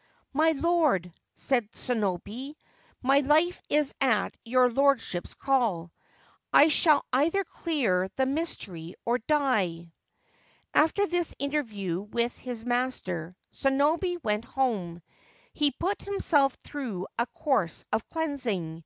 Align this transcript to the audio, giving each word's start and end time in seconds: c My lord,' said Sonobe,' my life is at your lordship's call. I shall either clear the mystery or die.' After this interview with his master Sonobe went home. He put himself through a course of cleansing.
c 0.00 0.06
My 0.32 0.52
lord,' 0.52 1.12
said 1.34 1.70
Sonobe,' 1.72 2.56
my 3.10 3.18
life 3.20 3.60
is 3.68 3.92
at 4.00 4.34
your 4.46 4.70
lordship's 4.70 5.34
call. 5.34 5.92
I 6.54 6.68
shall 6.68 7.04
either 7.12 7.44
clear 7.44 8.08
the 8.16 8.24
mystery 8.24 8.94
or 9.04 9.18
die.' 9.18 9.92
After 10.72 11.06
this 11.06 11.34
interview 11.38 12.00
with 12.00 12.34
his 12.38 12.64
master 12.64 13.36
Sonobe 13.52 14.24
went 14.24 14.46
home. 14.46 15.02
He 15.52 15.70
put 15.72 16.00
himself 16.00 16.56
through 16.64 17.06
a 17.18 17.26
course 17.34 17.84
of 17.92 18.08
cleansing. 18.08 18.84